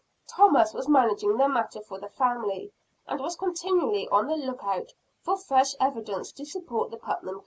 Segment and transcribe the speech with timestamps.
[0.27, 2.73] Thomas was managing the matter for the family;
[3.05, 7.39] and was continually on the look out for fresh evidence to support the Putnam claim.